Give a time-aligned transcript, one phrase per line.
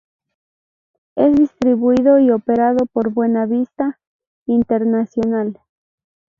[1.15, 3.99] Es distribuido y operado por Buena Vista
[4.47, 5.61] International.